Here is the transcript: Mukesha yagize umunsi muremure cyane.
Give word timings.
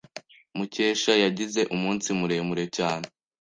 Mukesha 0.57 1.13
yagize 1.23 1.61
umunsi 1.75 2.07
muremure 2.19 2.65
cyane. 2.77 3.05